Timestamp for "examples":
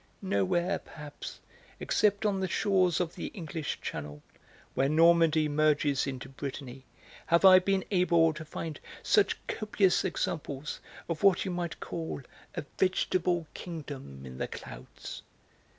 10.03-10.79